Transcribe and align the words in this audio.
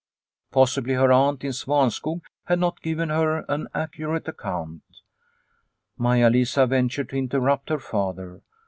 Possibly 0.51 0.95
her 0.95 1.11
aunt 1.11 1.43
in 1.43 1.51
Svanskog 1.51 2.21
had 2.45 2.57
not 2.57 2.81
given 2.81 3.09
her 3.09 3.45
an 3.47 3.67
accurate 3.71 4.27
account. 4.27 4.81
Maia 5.95 6.31
Lisa 6.31 6.65
ventured 6.65 7.09
to 7.09 7.17
interrupt 7.17 7.69
her 7.69 7.77
father. 7.77 8.41